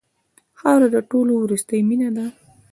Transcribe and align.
خاوره 0.59 0.87
د 0.95 0.97
ټولو 1.11 1.33
وروستۍ 1.43 1.79
مینه 1.89 2.09
ده. 2.15 2.25